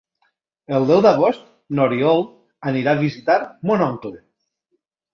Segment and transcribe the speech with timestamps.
[0.77, 1.43] El deu d'agost
[1.81, 2.25] n'Oriol
[2.73, 3.39] anirà a visitar
[3.71, 4.19] mon oncle.